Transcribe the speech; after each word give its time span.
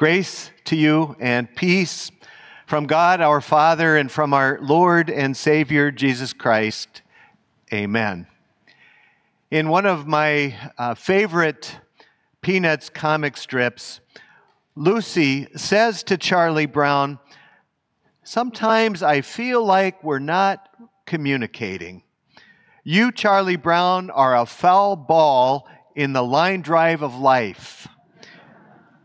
Grace 0.00 0.50
to 0.64 0.76
you 0.76 1.14
and 1.20 1.54
peace 1.54 2.10
from 2.66 2.86
God 2.86 3.20
our 3.20 3.42
Father 3.42 3.98
and 3.98 4.10
from 4.10 4.32
our 4.32 4.58
Lord 4.62 5.10
and 5.10 5.36
Savior 5.36 5.90
Jesus 5.90 6.32
Christ. 6.32 7.02
Amen. 7.70 8.26
In 9.50 9.68
one 9.68 9.84
of 9.84 10.06
my 10.06 10.56
uh, 10.78 10.94
favorite 10.94 11.78
Peanuts 12.40 12.88
comic 12.88 13.36
strips, 13.36 14.00
Lucy 14.74 15.48
says 15.54 16.02
to 16.04 16.16
Charlie 16.16 16.64
Brown, 16.64 17.18
Sometimes 18.22 19.02
I 19.02 19.20
feel 19.20 19.62
like 19.62 20.02
we're 20.02 20.18
not 20.18 20.66
communicating. 21.04 22.04
You, 22.84 23.12
Charlie 23.12 23.56
Brown, 23.56 24.08
are 24.08 24.34
a 24.34 24.46
foul 24.46 24.96
ball 24.96 25.68
in 25.94 26.14
the 26.14 26.24
line 26.24 26.62
drive 26.62 27.02
of 27.02 27.16
life. 27.16 27.86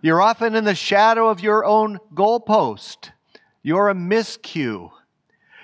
You're 0.06 0.22
often 0.22 0.54
in 0.54 0.66
the 0.66 0.76
shadow 0.76 1.30
of 1.30 1.40
your 1.40 1.66
own 1.66 1.98
goalpost. 2.14 3.10
You're 3.64 3.90
a 3.90 3.96
miscue. 3.96 4.92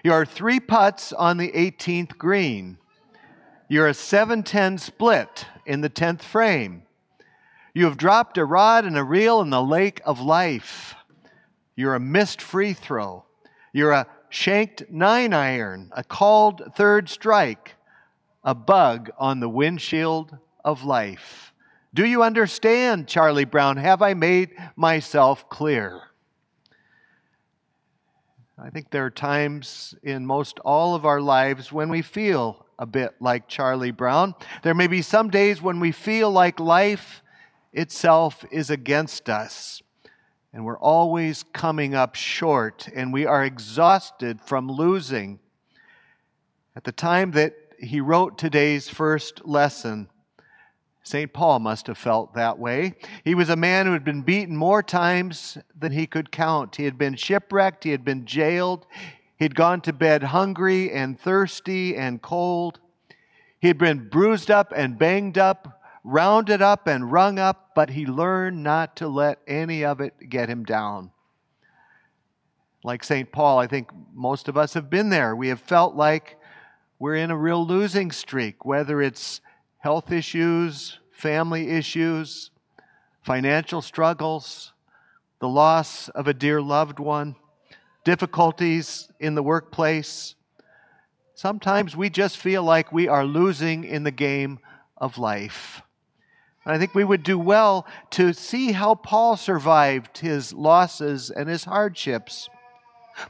You're 0.04 0.26
three 0.26 0.60
putts 0.60 1.14
on 1.14 1.38
the 1.38 1.52
18th 1.52 2.18
green. 2.18 2.80
You're 3.70 3.90
a 3.90 3.94
710 3.94 4.80
split 4.80 5.46
in 5.68 5.82
the 5.82 5.92
10th 5.92 6.24
frame. 6.24 6.82
You 7.76 7.86
have 7.86 7.98
dropped 7.98 8.40
a 8.40 8.44
rod 8.44 8.84
and 8.84 8.98
a 8.98 9.04
reel 9.04 9.42
in 9.42 9.52
the 9.52 9.62
lake 9.62 10.02
of 10.06 10.20
life. 10.20 10.96
You're 11.76 11.94
a 11.94 12.00
missed 12.00 12.42
free 12.42 12.74
throw. 12.74 13.26
You're 13.74 13.92
a 13.92 14.08
shanked 14.30 14.90
nine 14.90 15.36
iron, 15.36 15.92
a 15.96 16.04
called 16.04 16.64
third 16.76 17.10
strike, 17.10 17.76
a 18.44 18.56
bug 18.56 19.12
on 19.20 19.40
the 19.40 19.50
windshield 19.50 20.36
of 20.66 20.84
life. 20.84 21.51
Do 21.94 22.06
you 22.06 22.24
understand, 22.24 23.08
Charlie 23.08 23.46
Brown? 23.46 23.76
Have 23.76 24.02
I 24.02 24.14
made 24.14 24.52
myself 24.78 25.50
clear? 25.50 26.02
I 28.58 28.70
think 28.70 28.92
there 28.92 29.06
are 29.06 29.12
times 29.12 29.94
in 30.02 30.26
most 30.26 30.60
all 30.60 30.96
of 30.96 31.06
our 31.06 31.20
lives 31.20 31.72
when 31.72 31.90
we 31.90 32.02
feel 32.02 32.66
a 32.80 32.86
bit 32.86 33.16
like 33.20 33.50
Charlie 33.50 33.92
Brown. 33.92 34.36
There 34.64 34.74
may 34.74 34.88
be 34.88 35.02
some 35.02 35.30
days 35.30 35.62
when 35.62 35.80
we 35.80 35.92
feel 35.92 36.32
like 36.32 36.60
life 36.60 37.24
itself 37.74 38.46
is 38.52 38.70
against 38.70 39.30
us 39.30 39.82
and 40.54 40.64
we're 40.64 40.80
always 40.80 41.44
coming 41.54 41.94
up 41.94 42.16
short 42.16 42.88
and 42.94 43.12
we 43.12 43.26
are 43.26 43.44
exhausted 43.44 44.40
from 44.42 44.70
losing. 44.70 45.40
At 46.76 46.84
the 46.86 46.92
time 46.92 47.32
that 47.32 47.54
he 47.80 48.00
wrote 48.00 48.38
today's 48.38 48.88
first 48.88 49.46
lesson, 49.46 50.10
St. 51.04 51.34
Paul 51.34 51.60
must 51.60 51.88
have 51.88 51.98
felt 51.98 52.36
that 52.36 52.60
way. 52.60 52.94
He 53.24 53.34
was 53.34 53.50
a 53.50 53.56
man 53.56 53.86
who 53.86 53.94
had 53.94 54.04
been 54.04 54.22
beaten 54.22 54.56
more 54.56 54.84
times 54.84 55.58
than 55.78 55.92
he 55.92 56.06
could 56.06 56.32
count. 56.32 56.76
He 56.76 56.86
had 56.86 56.98
been 56.98 57.16
shipwrecked, 57.16 57.84
he 57.84 57.92
had 57.92 58.06
been 58.06 58.26
jailed, 58.26 58.86
he'd 59.38 59.56
gone 59.56 59.82
to 59.82 59.94
bed 59.94 60.24
hungry 60.24 60.92
and 60.92 61.20
thirsty 61.20 61.96
and 61.96 62.22
cold. 62.22 62.80
He 63.60 63.68
had 63.68 63.78
been 63.78 64.10
bruised 64.10 64.52
up 64.52 64.74
and 64.76 64.98
banged 64.98 65.38
up, 65.38 65.82
rounded 66.04 66.62
up 66.62 66.88
and 66.88 67.12
wrung 67.12 67.40
up, 67.40 67.72
but 67.76 67.92
he 67.92 68.06
learned 68.06 68.64
not 68.64 68.96
to 68.98 69.08
let 69.08 69.40
any 69.48 69.84
of 69.84 70.02
it 70.02 70.30
get 70.30 70.50
him 70.50 70.64
down. 70.64 71.12
Like 72.84 73.04
St. 73.04 73.32
Paul, 73.32 73.60
I 73.60 73.68
think 73.68 73.90
most 74.14 74.48
of 74.48 74.58
us 74.58 74.74
have 74.74 74.90
been 74.90 75.10
there. 75.10 75.36
We 75.36 75.50
have 75.50 75.60
felt 75.60 75.96
like 75.96 76.38
we're 76.98 77.16
in 77.16 77.32
a 77.32 77.38
real 77.38 77.66
losing 77.66 78.12
streak, 78.12 78.66
whether 78.66 79.02
it's 79.02 79.42
health 79.82 80.12
issues, 80.12 81.00
family 81.12 81.70
issues, 81.70 82.52
financial 83.24 83.82
struggles, 83.82 84.74
the 85.40 85.50
loss 85.50 86.08
of 86.10 86.28
a 86.28 86.34
dear 86.34 86.62
loved 86.62 87.00
one, 87.00 87.36
difficulties 88.04 89.10
in 89.20 89.34
the 89.34 89.42
workplace. 89.44 90.36
Sometimes 91.34 91.98
we 91.98 92.12
just 92.12 92.38
feel 92.38 92.64
like 92.64 92.94
we 92.94 93.08
are 93.08 93.26
losing 93.26 93.84
in 93.84 94.04
the 94.04 94.12
game 94.12 94.60
of 94.98 95.18
life. 95.18 95.82
I 96.64 96.78
think 96.78 96.94
we 96.94 97.04
would 97.04 97.24
do 97.24 97.40
well 97.40 97.88
to 98.12 98.34
see 98.34 98.74
how 98.74 98.94
Paul 98.94 99.36
survived 99.36 100.20
his 100.20 100.54
losses 100.54 101.32
and 101.32 101.50
his 101.50 101.64
hardships. 101.64 102.50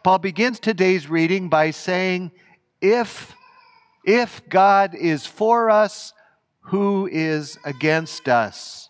Paul 0.04 0.20
begins 0.20 0.59
today's 0.59 1.09
reading 1.09 1.48
by 1.48 1.72
saying, 1.72 2.31
If, 2.81 3.34
if 4.04 4.42
God 4.50 4.96
is 4.96 5.25
for 5.25 5.70
us, 5.70 6.14
who 6.62 7.08
is 7.12 7.58
against 7.66 8.28
us? 8.28 8.90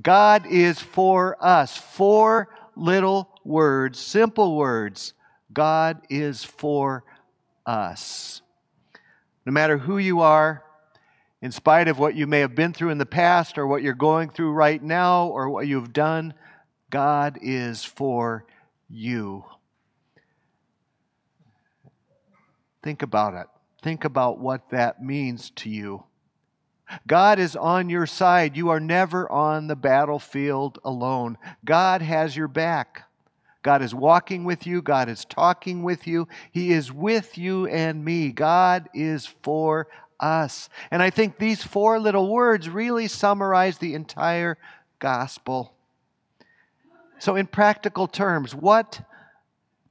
God 0.00 0.46
is 0.46 0.80
for 0.80 1.36
us. 1.44 1.76
Four 1.76 2.48
little 2.76 3.28
words, 3.44 3.98
simple 3.98 4.56
words. 4.56 5.14
God 5.52 6.02
is 6.08 6.42
for 6.42 7.04
us. 7.66 8.42
No 9.46 9.52
matter 9.52 9.78
who 9.78 9.98
you 9.98 10.20
are, 10.20 10.64
in 11.42 11.52
spite 11.52 11.88
of 11.88 11.98
what 11.98 12.14
you 12.14 12.26
may 12.26 12.40
have 12.40 12.54
been 12.54 12.72
through 12.72 12.88
in 12.88 12.98
the 12.98 13.04
past 13.04 13.58
or 13.58 13.66
what 13.66 13.82
you're 13.82 13.92
going 13.92 14.30
through 14.30 14.52
right 14.52 14.82
now 14.82 15.26
or 15.26 15.50
what 15.50 15.66
you've 15.66 15.92
done, 15.92 16.32
God 16.88 17.38
is 17.42 17.84
for 17.84 18.46
you. 18.88 19.44
Think 22.82 23.02
about 23.02 23.34
it. 23.34 23.46
Think 23.82 24.04
about 24.04 24.38
what 24.38 24.70
that 24.70 25.02
means 25.02 25.50
to 25.56 25.68
you. 25.68 26.04
God 27.06 27.38
is 27.38 27.56
on 27.56 27.88
your 27.88 28.06
side. 28.06 28.56
You 28.56 28.70
are 28.70 28.80
never 28.80 29.30
on 29.30 29.66
the 29.66 29.76
battlefield 29.76 30.78
alone. 30.84 31.38
God 31.64 32.02
has 32.02 32.36
your 32.36 32.48
back. 32.48 33.08
God 33.62 33.80
is 33.80 33.94
walking 33.94 34.44
with 34.44 34.66
you. 34.66 34.82
God 34.82 35.08
is 35.08 35.24
talking 35.24 35.82
with 35.82 36.06
you. 36.06 36.28
He 36.52 36.72
is 36.72 36.92
with 36.92 37.38
you 37.38 37.66
and 37.66 38.04
me. 38.04 38.30
God 38.30 38.90
is 38.92 39.26
for 39.42 39.88
us. 40.20 40.68
And 40.90 41.02
I 41.02 41.10
think 41.10 41.38
these 41.38 41.62
four 41.62 41.98
little 41.98 42.30
words 42.30 42.68
really 42.68 43.08
summarize 43.08 43.78
the 43.78 43.94
entire 43.94 44.58
gospel. 44.98 45.72
So, 47.18 47.36
in 47.36 47.46
practical 47.46 48.06
terms, 48.06 48.54
what 48.54 49.00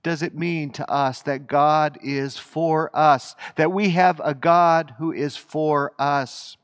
does 0.03 0.21
it 0.21 0.35
mean 0.35 0.69
to 0.71 0.89
us 0.91 1.21
that 1.23 1.47
God 1.47 1.97
is 2.03 2.37
for 2.37 2.95
us? 2.95 3.35
That 3.55 3.71
we 3.71 3.89
have 3.91 4.21
a 4.23 4.35
God 4.35 4.93
who 4.99 5.11
is 5.11 5.35
for 5.35 5.93
us? 5.97 6.57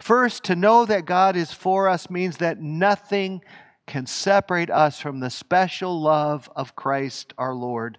First, 0.00 0.44
to 0.44 0.56
know 0.56 0.84
that 0.86 1.04
God 1.04 1.36
is 1.36 1.52
for 1.52 1.88
us 1.88 2.08
means 2.08 2.38
that 2.38 2.60
nothing 2.60 3.42
can 3.86 4.06
separate 4.06 4.70
us 4.70 5.00
from 5.00 5.20
the 5.20 5.30
special 5.30 6.00
love 6.00 6.48
of 6.56 6.76
Christ 6.76 7.34
our 7.36 7.54
Lord. 7.54 7.98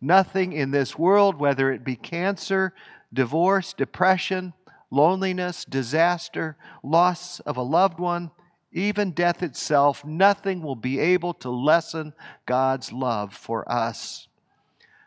Nothing 0.00 0.52
in 0.52 0.72
this 0.72 0.98
world, 0.98 1.36
whether 1.36 1.72
it 1.72 1.84
be 1.84 1.96
cancer, 1.96 2.74
divorce, 3.12 3.72
depression, 3.72 4.52
loneliness, 4.90 5.64
disaster, 5.64 6.56
loss 6.82 7.40
of 7.40 7.56
a 7.56 7.62
loved 7.62 7.98
one, 7.98 8.30
even 8.72 9.12
death 9.12 9.42
itself, 9.42 10.04
nothing 10.04 10.62
will 10.62 10.76
be 10.76 10.98
able 10.98 11.32
to 11.34 11.50
lessen 11.50 12.12
God's 12.44 12.92
love 12.92 13.32
for 13.32 13.70
us. 13.70 14.28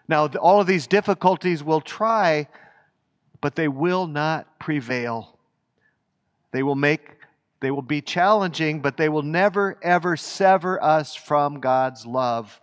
Now, 0.08 0.26
all 0.28 0.60
of 0.60 0.66
these 0.66 0.88
difficulties 0.88 1.64
will 1.64 1.82
try, 1.82 2.48
but 3.42 3.56
they 3.56 3.68
will 3.68 4.08
not 4.08 4.60
prevail. 4.60 5.39
They 6.52 6.64
will 6.64 6.76
make 6.76 7.16
they 7.62 7.72
will 7.72 7.82
be 7.82 8.02
challenging, 8.02 8.82
but 8.82 8.96
they 8.96 9.10
will 9.10 9.24
never 9.24 9.78
ever 9.82 10.16
sever 10.16 10.82
us 10.82 11.16
from 11.16 11.60
God's 11.60 12.06
love 12.06 12.60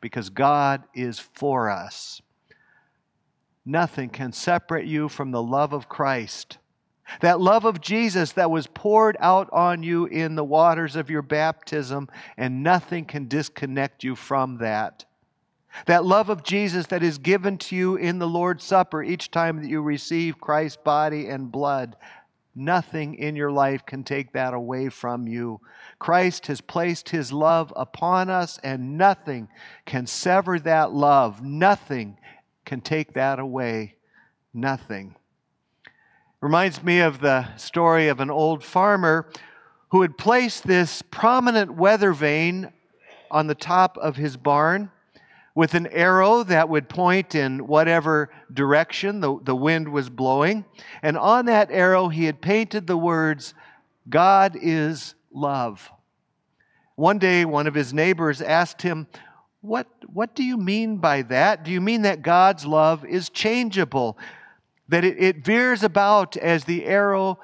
because 0.00 0.30
God 0.30 0.82
is 0.94 1.18
for 1.18 1.70
us. 1.70 2.20
Nothing 3.64 4.08
can 4.08 4.32
separate 4.32 4.86
you 4.86 5.08
from 5.08 5.32
the 5.32 5.42
love 5.42 5.72
of 5.72 5.88
Christ. 5.88 6.58
That 7.20 7.40
love 7.40 7.64
of 7.64 7.80
Jesus 7.80 8.32
that 8.32 8.50
was 8.50 8.66
poured 8.66 9.16
out 9.20 9.48
on 9.52 9.82
you 9.82 10.06
in 10.06 10.34
the 10.34 10.44
waters 10.44 10.96
of 10.96 11.10
your 11.10 11.22
baptism, 11.22 12.08
and 12.36 12.62
nothing 12.62 13.04
can 13.04 13.28
disconnect 13.28 14.02
you 14.04 14.16
from 14.16 14.58
that. 14.58 15.04
That 15.86 16.04
love 16.04 16.30
of 16.30 16.42
Jesus 16.42 16.86
that 16.86 17.02
is 17.02 17.18
given 17.18 17.58
to 17.58 17.76
you 17.76 17.96
in 17.96 18.18
the 18.18 18.28
Lord's 18.28 18.64
Supper 18.64 19.02
each 19.02 19.30
time 19.30 19.60
that 19.60 19.68
you 19.68 19.82
receive 19.82 20.40
Christ's 20.40 20.78
body 20.82 21.28
and 21.28 21.52
blood, 21.52 21.96
Nothing 22.58 23.16
in 23.16 23.36
your 23.36 23.52
life 23.52 23.84
can 23.84 24.02
take 24.02 24.32
that 24.32 24.54
away 24.54 24.88
from 24.88 25.28
you. 25.28 25.60
Christ 25.98 26.46
has 26.46 26.62
placed 26.62 27.10
his 27.10 27.30
love 27.30 27.70
upon 27.76 28.30
us, 28.30 28.58
and 28.64 28.96
nothing 28.96 29.48
can 29.84 30.06
sever 30.06 30.58
that 30.60 30.90
love. 30.90 31.42
Nothing 31.42 32.16
can 32.64 32.80
take 32.80 33.12
that 33.12 33.38
away. 33.38 33.96
Nothing. 34.54 35.16
Reminds 36.40 36.82
me 36.82 37.00
of 37.00 37.20
the 37.20 37.54
story 37.56 38.08
of 38.08 38.20
an 38.20 38.30
old 38.30 38.64
farmer 38.64 39.28
who 39.90 40.00
had 40.00 40.16
placed 40.16 40.66
this 40.66 41.02
prominent 41.02 41.74
weather 41.74 42.14
vane 42.14 42.72
on 43.30 43.48
the 43.48 43.54
top 43.54 43.98
of 43.98 44.16
his 44.16 44.38
barn 44.38 44.90
with 45.56 45.72
an 45.72 45.86
arrow 45.86 46.42
that 46.42 46.68
would 46.68 46.86
point 46.86 47.34
in 47.34 47.66
whatever 47.66 48.28
direction 48.52 49.20
the, 49.20 49.38
the 49.42 49.56
wind 49.56 49.88
was 49.88 50.10
blowing. 50.10 50.66
And 51.02 51.16
on 51.16 51.46
that 51.46 51.70
arrow, 51.70 52.08
he 52.08 52.26
had 52.26 52.42
painted 52.42 52.86
the 52.86 52.96
words, 52.96 53.54
God 54.08 54.56
is 54.60 55.14
love. 55.32 55.90
One 56.94 57.18
day, 57.18 57.46
one 57.46 57.66
of 57.66 57.74
his 57.74 57.94
neighbors 57.94 58.42
asked 58.42 58.82
him, 58.82 59.06
what, 59.62 59.86
what 60.06 60.36
do 60.36 60.44
you 60.44 60.58
mean 60.58 60.98
by 60.98 61.22
that? 61.22 61.64
Do 61.64 61.70
you 61.70 61.80
mean 61.80 62.02
that 62.02 62.20
God's 62.20 62.66
love 62.66 63.06
is 63.06 63.30
changeable? 63.30 64.18
That 64.88 65.04
it, 65.06 65.18
it 65.18 65.44
veers 65.44 65.82
about 65.82 66.36
as 66.36 66.64
the 66.64 66.84
arrow 66.84 67.40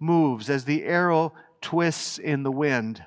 moves, 0.00 0.50
as 0.50 0.64
the 0.64 0.82
arrow 0.82 1.32
twists 1.60 2.18
in 2.18 2.42
the 2.42 2.52
wind? 2.52 3.04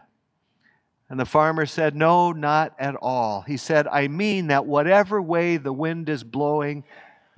And 1.09 1.19
the 1.19 1.25
farmer 1.25 1.65
said, 1.65 1.95
No, 1.95 2.31
not 2.31 2.74
at 2.80 2.95
all. 2.95 3.42
He 3.42 3.57
said, 3.57 3.88
I 3.88 4.07
mean 4.07 4.48
that 4.48 4.65
whatever 4.65 5.21
way 5.21 5.57
the 5.57 5.74
wind 5.74 6.09
is 6.09 6.24
blowing, 6.24 6.83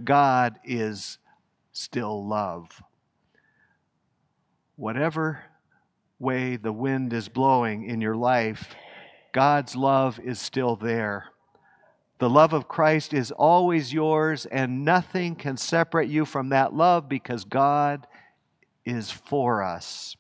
God 0.04 0.60
is 0.64 1.18
still 1.72 2.28
love. 2.28 2.82
Whatever 4.76 5.44
way 6.18 6.56
the 6.56 6.74
wind 6.74 7.14
is 7.14 7.30
blowing 7.30 7.86
in 7.86 8.02
your 8.02 8.16
life, 8.16 8.76
God's 9.34 9.76
love 9.76 10.20
is 10.20 10.40
still 10.40 10.76
there. 10.76 11.26
The 12.20 12.30
love 12.30 12.54
of 12.54 12.68
Christ 12.68 13.14
is 13.14 13.32
always 13.32 13.94
yours, 13.94 14.46
and 14.46 14.84
nothing 14.84 15.36
can 15.36 15.56
separate 15.56 16.10
you 16.10 16.26
from 16.26 16.50
that 16.50 16.74
love 16.74 17.08
because 17.08 17.46
God 17.46 18.08
is 18.86 19.10
for 19.10 19.64
us. 19.64 20.18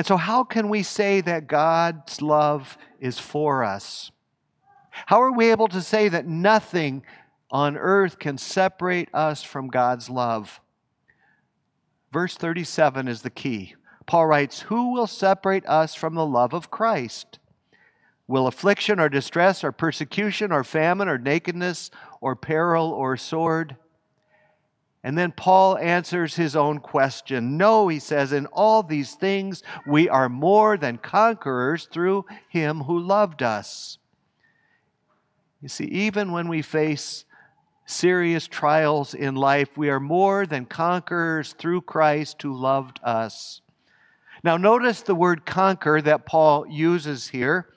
And 0.00 0.06
so, 0.06 0.16
how 0.16 0.44
can 0.44 0.70
we 0.70 0.82
say 0.82 1.20
that 1.20 1.46
God's 1.46 2.22
love 2.22 2.78
is 3.00 3.18
for 3.18 3.62
us? 3.62 4.10
How 4.90 5.20
are 5.20 5.30
we 5.30 5.50
able 5.50 5.68
to 5.68 5.82
say 5.82 6.08
that 6.08 6.26
nothing 6.26 7.02
on 7.50 7.76
earth 7.76 8.18
can 8.18 8.38
separate 8.38 9.10
us 9.12 9.42
from 9.42 9.68
God's 9.68 10.08
love? 10.08 10.58
Verse 12.14 12.34
37 12.34 13.08
is 13.08 13.20
the 13.20 13.28
key. 13.28 13.74
Paul 14.06 14.24
writes, 14.24 14.60
Who 14.60 14.94
will 14.94 15.06
separate 15.06 15.66
us 15.66 15.94
from 15.94 16.14
the 16.14 16.24
love 16.24 16.54
of 16.54 16.70
Christ? 16.70 17.38
Will 18.26 18.46
affliction 18.46 18.98
or 19.00 19.10
distress 19.10 19.62
or 19.62 19.70
persecution 19.70 20.50
or 20.50 20.64
famine 20.64 21.10
or 21.10 21.18
nakedness 21.18 21.90
or 22.22 22.34
peril 22.34 22.90
or 22.90 23.18
sword? 23.18 23.76
And 25.02 25.16
then 25.16 25.32
Paul 25.32 25.78
answers 25.78 26.36
his 26.36 26.54
own 26.54 26.78
question. 26.78 27.56
No, 27.56 27.88
he 27.88 27.98
says, 27.98 28.32
in 28.32 28.46
all 28.46 28.82
these 28.82 29.14
things 29.14 29.62
we 29.86 30.08
are 30.08 30.28
more 30.28 30.76
than 30.76 30.98
conquerors 30.98 31.86
through 31.86 32.26
him 32.48 32.80
who 32.80 32.98
loved 32.98 33.42
us. 33.42 33.98
You 35.62 35.68
see, 35.68 35.84
even 35.84 36.32
when 36.32 36.48
we 36.48 36.62
face 36.62 37.24
serious 37.86 38.46
trials 38.46 39.14
in 39.14 39.34
life, 39.34 39.76
we 39.76 39.90
are 39.90 40.00
more 40.00 40.46
than 40.46 40.64
conquerors 40.64 41.54
through 41.54 41.82
Christ 41.82 42.40
who 42.42 42.54
loved 42.54 43.00
us. 43.02 43.62
Now, 44.42 44.56
notice 44.56 45.02
the 45.02 45.14
word 45.14 45.44
conquer 45.44 46.00
that 46.00 46.24
Paul 46.24 46.66
uses 46.66 47.28
here. 47.28 47.68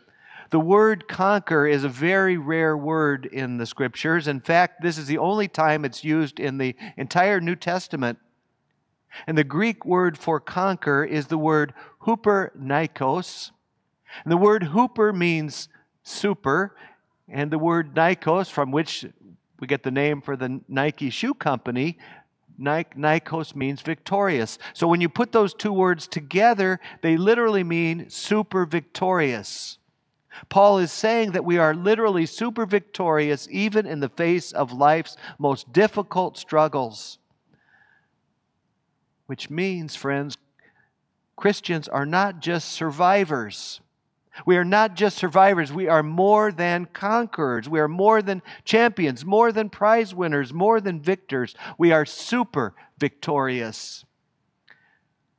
The 0.54 0.60
word 0.60 1.08
conquer 1.08 1.66
is 1.66 1.84
a 1.84 1.90
very 1.90 2.38
rare 2.38 2.78
word 2.78 3.26
in 3.26 3.58
the 3.58 3.66
scriptures. 3.66 4.28
In 4.28 4.40
fact, 4.40 4.84
this 4.84 5.00
is 5.00 5.08
the 5.08 5.18
only 5.18 5.48
time 5.48 5.84
it's 5.84 6.04
used 6.04 6.40
in 6.40 6.60
the 6.60 6.76
entire 6.96 7.42
New 7.42 7.56
Testament. 7.56 8.20
And 9.26 9.36
the 9.36 9.44
Greek 9.44 9.84
word 9.84 10.16
for 10.16 10.40
conquer 10.40 11.04
is 11.04 11.26
the 11.26 11.40
word 11.40 11.74
huper 12.04 12.56
nikos. 12.56 13.50
And 14.24 14.32
the 14.32 14.38
word 14.38 14.62
huper 14.62 15.12
means 15.12 15.70
super, 16.04 16.76
and 17.28 17.50
the 17.50 17.58
word 17.58 17.96
nikos, 17.96 18.48
from 18.48 18.70
which 18.70 19.08
we 19.60 19.66
get 19.66 19.82
the 19.82 19.90
name 19.90 20.22
for 20.22 20.36
the 20.36 20.62
Nike 20.68 21.10
shoe 21.10 21.34
company, 21.34 21.98
Nikos 22.62 23.56
means 23.56 23.82
victorious. 23.82 24.60
So 24.74 24.88
when 24.88 25.02
you 25.02 25.10
put 25.10 25.32
those 25.32 25.56
two 25.56 25.74
words 25.74 26.06
together, 26.06 26.80
they 27.02 27.18
literally 27.18 27.64
mean 27.64 28.12
super 28.12 28.68
victorious. 28.68 29.80
Paul 30.50 30.80
is 30.80 30.92
saying 30.92 31.32
that 31.32 31.46
we 31.46 31.58
are 31.58 31.74
literally 31.74 32.26
super 32.26 32.66
victorious 32.66 33.48
even 33.52 33.86
in 33.86 34.00
the 34.00 34.10
face 34.10 34.52
of 34.52 34.72
life's 34.72 35.18
most 35.38 35.72
difficult 35.72 36.38
struggles. 36.38 37.20
Which 39.28 39.50
means, 39.50 39.96
friends, 39.96 40.38
Christians 41.36 41.88
are 41.88 42.06
not 42.06 42.40
just 42.40 42.70
survivors. 42.70 43.82
We 44.46 44.58
are 44.58 44.66
not 44.66 44.96
just 44.96 45.18
survivors, 45.18 45.72
we 45.72 45.88
are 45.88 46.02
more 46.02 46.52
than 46.52 46.88
conquerors. 46.88 47.70
We 47.70 47.80
are 47.80 47.88
more 47.88 48.22
than 48.22 48.42
champions, 48.66 49.24
more 49.24 49.52
than 49.52 49.70
prize 49.70 50.16
winners, 50.16 50.52
more 50.52 50.82
than 50.82 51.00
victors. 51.00 51.54
We 51.78 51.92
are 51.92 52.06
super 52.06 52.74
victorious. 52.98 54.04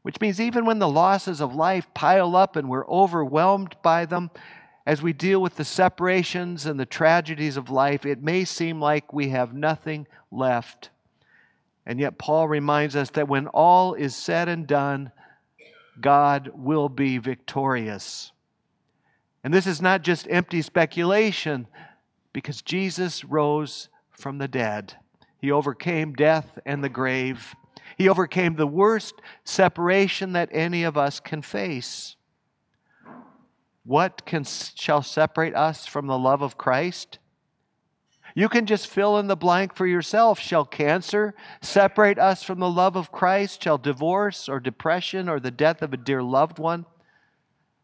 Which 0.02 0.20
means 0.20 0.40
even 0.40 0.64
when 0.64 0.78
the 0.78 0.88
losses 0.88 1.40
of 1.40 1.54
life 1.54 1.92
pile 1.94 2.36
up 2.36 2.56
and 2.56 2.68
we're 2.68 2.86
overwhelmed 2.86 3.74
by 3.82 4.04
them, 4.04 4.30
as 4.86 5.00
we 5.00 5.12
deal 5.12 5.40
with 5.40 5.56
the 5.56 5.64
separations 5.64 6.66
and 6.66 6.78
the 6.78 6.86
tragedies 6.86 7.56
of 7.56 7.70
life, 7.70 8.04
it 8.04 8.22
may 8.22 8.44
seem 8.44 8.80
like 8.80 9.12
we 9.12 9.30
have 9.30 9.54
nothing 9.54 10.06
left. 10.30 10.90
And 11.86 11.98
yet, 11.98 12.18
Paul 12.18 12.48
reminds 12.48 12.96
us 12.96 13.10
that 13.10 13.28
when 13.28 13.46
all 13.48 13.94
is 13.94 14.14
said 14.14 14.48
and 14.48 14.66
done, 14.66 15.10
God 16.00 16.50
will 16.54 16.88
be 16.88 17.18
victorious. 17.18 18.32
And 19.42 19.52
this 19.52 19.66
is 19.66 19.80
not 19.80 20.02
just 20.02 20.26
empty 20.30 20.62
speculation, 20.62 21.66
because 22.32 22.62
Jesus 22.62 23.24
rose 23.24 23.88
from 24.10 24.38
the 24.38 24.48
dead. 24.48 24.94
He 25.38 25.50
overcame 25.50 26.14
death 26.14 26.58
and 26.64 26.82
the 26.82 26.88
grave. 26.88 27.54
He 27.96 28.08
overcame 28.08 28.56
the 28.56 28.66
worst 28.66 29.14
separation 29.44 30.32
that 30.32 30.48
any 30.52 30.84
of 30.84 30.96
us 30.96 31.20
can 31.20 31.42
face. 31.42 32.16
What 33.84 34.24
can, 34.24 34.44
shall 34.44 35.02
separate 35.02 35.54
us 35.54 35.86
from 35.86 36.06
the 36.06 36.18
love 36.18 36.42
of 36.42 36.56
Christ? 36.56 37.18
You 38.34 38.48
can 38.48 38.66
just 38.66 38.88
fill 38.88 39.18
in 39.18 39.28
the 39.28 39.36
blank 39.36 39.74
for 39.74 39.86
yourself. 39.86 40.40
Shall 40.40 40.64
cancer 40.64 41.34
separate 41.60 42.18
us 42.18 42.42
from 42.42 42.58
the 42.58 42.70
love 42.70 42.96
of 42.96 43.12
Christ? 43.12 43.62
Shall 43.62 43.78
divorce 43.78 44.48
or 44.48 44.58
depression 44.58 45.28
or 45.28 45.38
the 45.38 45.52
death 45.52 45.82
of 45.82 45.92
a 45.92 45.98
dear 45.98 46.22
loved 46.22 46.58
one? 46.58 46.86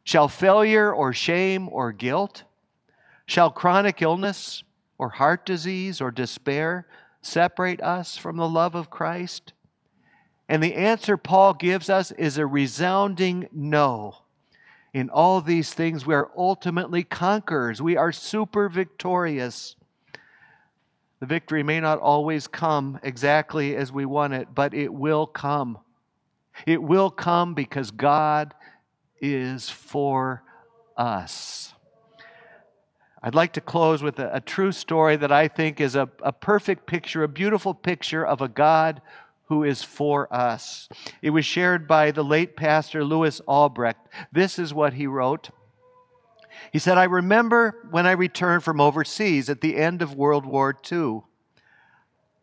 Shall 0.03 0.27
failure 0.27 0.93
or 0.93 1.13
shame 1.13 1.69
or 1.69 1.93
guilt? 1.93 2.43
Shall 3.27 3.51
chronic 3.51 4.03
illness 4.03 4.65
or 4.99 5.11
heart 5.11 5.47
disease 5.47 6.01
or 6.01 6.11
despair 6.11 6.87
separate 7.23 7.81
us 7.81 8.17
from 8.17 8.37
the 8.37 8.49
love 8.49 8.75
of 8.75 8.91
Christ? 8.91 9.53
And 10.49 10.61
the 10.61 10.75
answer 10.75 11.17
Paul 11.17 11.55
gives 11.55 11.89
us 11.89 12.11
is 12.13 12.39
a 12.39 12.47
resounding 12.47 13.49
no. 13.53 14.20
In 14.93 15.09
all 15.09 15.41
these 15.41 15.73
things, 15.73 16.05
we 16.05 16.15
are 16.15 16.31
ultimately 16.37 17.05
conquerors. 17.05 17.81
We 17.81 17.97
are 17.97 18.11
super 18.11 18.69
victorious. 18.69 19.77
The 21.21 21.27
victory 21.27 21.63
may 21.63 21.81
not 21.81 21.99
always 21.99 22.49
come 22.49 22.99
exactly 23.03 23.77
as 23.77 23.93
we 23.93 24.05
want 24.05 24.33
it, 24.33 24.49
but 24.55 24.75
it 24.75 24.93
will 24.93 25.27
come. 25.27 25.79
It 26.67 26.83
will 26.83 27.11
come 27.11 27.55
because 27.55 27.91
God 27.91 28.55
is 29.21 29.69
for 29.69 30.43
us. 30.97 31.75
I'd 33.23 33.35
like 33.35 33.53
to 33.55 33.61
close 33.61 34.03
with 34.03 34.19
a, 34.19 34.37
a, 34.37 34.41
true 34.41 34.73
story 34.73 35.17
that 35.17 35.31
I 35.31 35.47
think 35.47 35.79
is 35.79 35.95
a, 35.95 36.09
a 36.23 36.33
perfect 36.33 36.87
picture, 36.87 37.23
a 37.23 37.29
beautiful 37.29 37.75
picture 37.75 38.27
of 38.27 38.41
a 38.41 38.49
God 38.49 39.03
who 39.51 39.65
is 39.65 39.83
for 39.83 40.33
us. 40.33 40.89
It 41.23 41.31
was 41.31 41.45
shared 41.45 41.89
by 41.89 42.13
the 42.13 42.23
late 42.23 42.57
pastor 42.57 43.05
Louis 43.05 43.41
Albrecht. 43.49 44.07
This 44.31 44.61
is 44.61 44.73
what 44.73 44.93
he 44.93 45.09
wrote. 45.09 45.51
He 46.73 46.79
said, 46.79 46.97
I 46.97 47.05
remember 47.05 47.89
when 47.91 48.07
I 48.07 48.13
returned 48.13 48.63
from 48.63 48.81
overseas 48.81 49.51
at 49.51 49.61
the 49.61 49.77
end 49.77 50.03
of 50.03 50.15
World 50.15 50.47
War 50.47 50.79
II. 50.91 51.23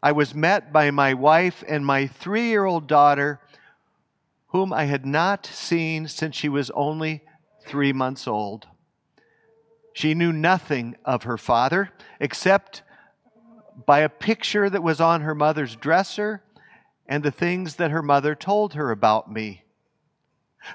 I 0.04 0.12
was 0.12 0.36
met 0.36 0.74
by 0.74 0.92
my 0.92 1.14
wife 1.14 1.64
and 1.66 1.86
my 1.86 2.08
three 2.08 2.50
year 2.50 2.66
old 2.66 2.88
daughter, 2.88 3.40
whom 4.48 4.74
I 4.74 4.84
had 4.84 5.06
not 5.06 5.46
seen 5.46 6.10
since 6.10 6.36
she 6.36 6.50
was 6.50 6.70
only 6.72 7.24
three 7.66 7.94
months 7.94 8.28
old. 8.28 8.68
She 9.94 10.14
knew 10.14 10.34
nothing 10.34 10.98
of 11.06 11.24
her 11.24 11.38
father 11.38 11.90
except 12.20 12.84
by 13.86 14.00
a 14.00 14.10
picture 14.10 14.70
that 14.70 14.84
was 14.84 15.00
on 15.00 15.22
her 15.22 15.34
mother's 15.34 15.78
dresser 15.78 16.42
and 17.08 17.24
the 17.24 17.32
things 17.32 17.76
that 17.76 17.92
her 17.92 18.02
mother 18.02 18.36
told 18.36 18.74
her 18.74 18.92
about 18.92 19.32
me. 19.32 19.64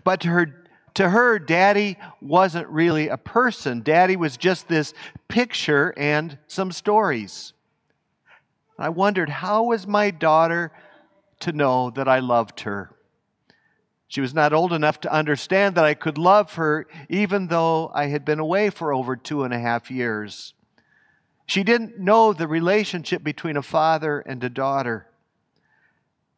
But 0.05 0.21
to 0.23 0.29
her, 0.29 0.67
to 0.95 1.11
her, 1.11 1.39
Daddy 1.39 1.99
wasn't 2.21 2.69
really 2.69 3.09
a 3.09 3.17
person. 3.17 3.83
Daddy 3.83 4.17
was 4.17 4.37
just 4.37 4.69
this 4.69 4.95
picture 5.29 5.95
and 5.97 6.39
some 6.47 6.73
stories. 6.73 7.53
I 8.79 8.89
wondered, 8.89 9.29
how 9.29 9.65
was 9.65 9.87
my 9.87 10.11
daughter 10.11 10.73
to 11.41 11.53
know 11.53 11.91
that 11.91 12.09
I 12.09 12.19
loved 12.19 12.61
her? 12.61 12.91
She 14.09 14.21
was 14.21 14.35
not 14.35 14.53
old 14.53 14.75
enough 14.75 15.01
to 15.01 15.13
understand 15.13 15.75
that 15.77 15.85
I 15.85 15.95
could 15.95 16.19
love 16.19 16.55
her 16.55 16.87
even 17.09 17.47
though 17.47 17.91
I 17.95 18.09
had 18.09 18.27
been 18.27 18.41
away 18.41 18.69
for 18.69 18.93
over 18.93 19.17
two 19.17 19.45
and 19.45 19.55
a 19.55 19.59
half 19.59 19.91
years. 19.91 20.53
She 21.47 21.65
didn't 21.65 21.99
know 21.99 22.33
the 22.33 22.47
relationship 22.47 23.23
between 23.23 23.57
a 23.57 23.63
father 23.63 24.21
and 24.21 24.45
a 24.45 24.51
daughter. 24.51 25.07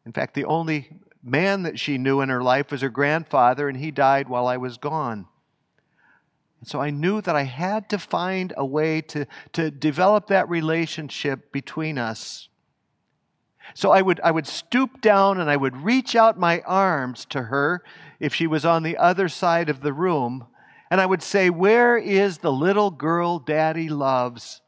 In 0.05 0.11
fact, 0.11 0.33
the 0.33 0.45
only 0.45 0.89
man 1.23 1.63
that 1.63 1.79
she 1.79 1.97
knew 1.97 2.21
in 2.21 2.29
her 2.29 2.43
life 2.43 2.71
was 2.71 2.81
her 2.81 2.89
grandfather, 2.89 3.67
and 3.67 3.77
he 3.77 3.91
died 3.91 4.29
while 4.29 4.47
I 4.47 4.57
was 4.57 4.77
gone. 4.77 5.27
So 6.63 6.81
I 6.81 6.89
knew 6.89 7.21
that 7.21 7.35
I 7.35 7.43
had 7.43 7.89
to 7.89 7.99
find 7.99 8.53
a 8.57 8.65
way 8.65 9.01
to, 9.01 9.27
to 9.53 9.69
develop 9.69 10.27
that 10.27 10.49
relationship 10.49 11.51
between 11.51 11.97
us. 11.97 12.49
So 13.73 13.91
I 13.91 14.01
would, 14.01 14.19
I 14.23 14.31
would 14.31 14.47
stoop 14.47 15.01
down 15.01 15.39
and 15.39 15.49
I 15.49 15.57
would 15.57 15.77
reach 15.77 16.15
out 16.15 16.39
my 16.39 16.61
arms 16.61 17.25
to 17.25 17.43
her 17.43 17.83
if 18.19 18.33
she 18.33 18.47
was 18.47 18.65
on 18.65 18.83
the 18.83 18.97
other 18.97 19.27
side 19.27 19.69
of 19.69 19.81
the 19.81 19.93
room. 19.93 20.47
And 20.91 21.01
I 21.01 21.05
would 21.05 21.23
say, 21.23 21.49
Where 21.49 21.97
is 21.97 22.39
the 22.39 22.51
little 22.51 22.91
girl 22.91 23.39
daddy 23.39 23.89
loves? 23.89 24.61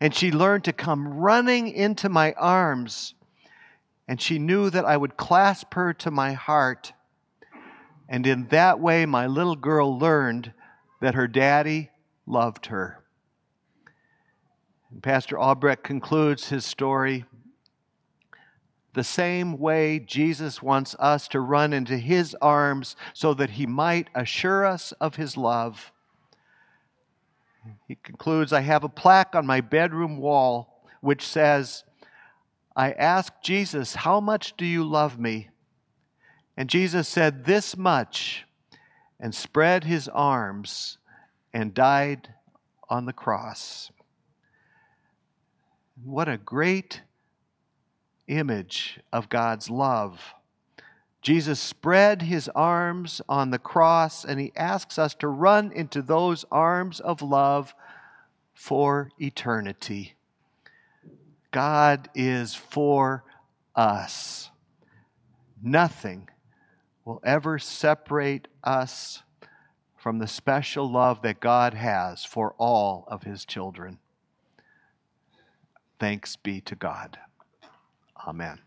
And 0.00 0.14
she 0.14 0.32
learned 0.32 0.64
to 0.64 0.72
come 0.72 1.08
running 1.08 1.68
into 1.68 2.08
my 2.08 2.32
arms. 2.32 3.14
And 4.06 4.20
she 4.20 4.38
knew 4.38 4.70
that 4.70 4.84
I 4.84 4.96
would 4.96 5.16
clasp 5.16 5.74
her 5.74 5.92
to 5.94 6.10
my 6.10 6.32
heart. 6.32 6.92
And 8.08 8.26
in 8.26 8.48
that 8.48 8.80
way, 8.80 9.06
my 9.06 9.26
little 9.26 9.56
girl 9.56 9.98
learned 9.98 10.52
that 11.00 11.14
her 11.14 11.26
daddy 11.26 11.90
loved 12.26 12.66
her. 12.66 13.02
And 14.90 15.02
Pastor 15.02 15.38
Albrecht 15.38 15.82
concludes 15.82 16.50
his 16.50 16.64
story 16.64 17.24
the 18.94 19.04
same 19.04 19.58
way 19.58 19.98
Jesus 19.98 20.62
wants 20.62 20.94
us 21.00 21.26
to 21.28 21.40
run 21.40 21.72
into 21.72 21.98
his 21.98 22.36
arms 22.40 22.94
so 23.12 23.34
that 23.34 23.50
he 23.50 23.66
might 23.66 24.08
assure 24.14 24.64
us 24.64 24.92
of 25.00 25.16
his 25.16 25.36
love. 25.36 25.92
He 27.88 27.96
concludes 27.96 28.52
I 28.52 28.60
have 28.60 28.84
a 28.84 28.88
plaque 28.88 29.34
on 29.34 29.46
my 29.46 29.60
bedroom 29.60 30.18
wall 30.18 30.84
which 31.00 31.26
says, 31.26 31.84
I 32.76 32.92
asked 32.92 33.42
Jesus, 33.42 33.94
How 33.94 34.20
much 34.20 34.56
do 34.56 34.64
you 34.64 34.84
love 34.84 35.18
me? 35.18 35.48
And 36.56 36.68
Jesus 36.68 37.08
said, 37.08 37.44
This 37.44 37.76
much, 37.76 38.46
and 39.20 39.34
spread 39.34 39.84
his 39.84 40.08
arms 40.08 40.98
and 41.52 41.72
died 41.72 42.34
on 42.88 43.06
the 43.06 43.12
cross. 43.12 43.90
What 46.02 46.28
a 46.28 46.36
great 46.36 47.02
image 48.26 49.00
of 49.12 49.28
God's 49.28 49.70
love. 49.70 50.34
Jesus 51.22 51.60
spread 51.60 52.22
his 52.22 52.50
arms 52.50 53.22
on 53.28 53.50
the 53.50 53.58
cross 53.58 54.24
and 54.24 54.38
he 54.38 54.52
asks 54.56 54.98
us 54.98 55.14
to 55.14 55.28
run 55.28 55.72
into 55.72 56.02
those 56.02 56.44
arms 56.50 57.00
of 57.00 57.22
love 57.22 57.74
for 58.52 59.10
eternity. 59.18 60.14
God 61.54 62.08
is 62.16 62.56
for 62.56 63.22
us. 63.76 64.50
Nothing 65.62 66.28
will 67.04 67.20
ever 67.24 67.60
separate 67.60 68.48
us 68.64 69.22
from 69.96 70.18
the 70.18 70.26
special 70.26 70.90
love 70.90 71.22
that 71.22 71.38
God 71.38 71.74
has 71.74 72.24
for 72.24 72.56
all 72.58 73.04
of 73.06 73.22
his 73.22 73.44
children. 73.44 74.00
Thanks 76.00 76.34
be 76.34 76.60
to 76.62 76.74
God. 76.74 77.18
Amen. 78.26 78.58